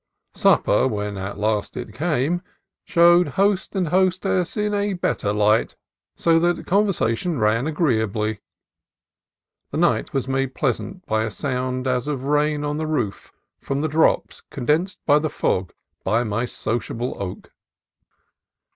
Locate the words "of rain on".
12.07-12.77